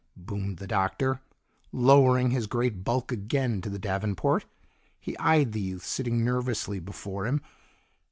[0.17, 1.21] boomed the Doctor,
[1.71, 4.45] lowering his great bulk again to the davenport.
[4.99, 7.39] He eyed the youth sitting nervously before him.